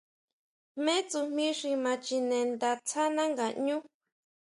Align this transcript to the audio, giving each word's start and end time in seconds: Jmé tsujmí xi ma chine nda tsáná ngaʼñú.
Jmé 0.81 0.95
tsujmí 1.09 1.45
xi 1.59 1.71
ma 1.83 1.93
chine 2.05 2.39
nda 2.51 2.71
tsáná 2.87 3.23
ngaʼñú. 3.33 3.77